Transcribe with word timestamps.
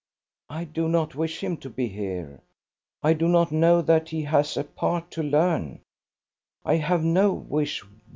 "I 0.49 0.63
do 0.63 0.89
not 0.89 1.13
wish 1.13 1.43
him 1.43 1.57
to 1.57 1.69
be 1.69 1.87
here. 1.87 2.41
I 3.03 3.13
do 3.13 3.27
not 3.27 3.51
know 3.51 3.83
that 3.83 4.09
he 4.09 4.23
has 4.23 4.57
a 4.57 4.63
part 4.63 5.11
to 5.11 5.21
learn. 5.21 5.81
I 6.65 6.77
have 6.77 7.03
no 7.03 7.31
wish. 7.31 7.83